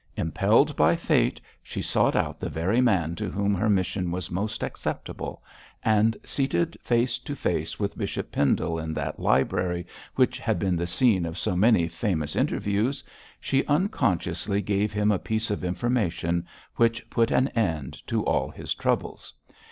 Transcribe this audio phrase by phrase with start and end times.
[0.17, 4.63] Impelled by Fate, she sought out the very man to whom her mission was most
[4.63, 5.43] acceptable;
[5.85, 9.85] and seated face to face with Bishop Pendle in that library
[10.15, 13.03] which had been the scene of so many famous interviews,
[13.39, 16.47] she unconsciously gave him a piece of information
[16.77, 19.31] which put an end to all his troubles.